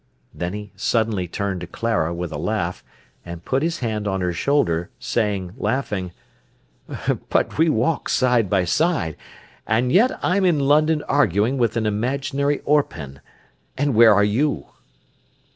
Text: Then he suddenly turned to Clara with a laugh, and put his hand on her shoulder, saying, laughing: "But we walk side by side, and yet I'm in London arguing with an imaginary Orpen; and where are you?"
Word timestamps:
Then 0.33 0.53
he 0.53 0.71
suddenly 0.75 1.27
turned 1.27 1.61
to 1.61 1.67
Clara 1.67 2.11
with 2.11 2.31
a 2.31 2.39
laugh, 2.39 2.83
and 3.23 3.45
put 3.45 3.61
his 3.61 3.81
hand 3.81 4.07
on 4.07 4.19
her 4.21 4.33
shoulder, 4.33 4.89
saying, 4.99 5.51
laughing: 5.55 6.11
"But 7.29 7.59
we 7.59 7.69
walk 7.69 8.09
side 8.09 8.49
by 8.49 8.65
side, 8.65 9.15
and 9.67 9.91
yet 9.91 10.09
I'm 10.23 10.43
in 10.43 10.59
London 10.61 11.03
arguing 11.03 11.59
with 11.59 11.77
an 11.77 11.85
imaginary 11.85 12.61
Orpen; 12.65 13.21
and 13.77 13.93
where 13.93 14.15
are 14.15 14.23
you?" 14.23 14.69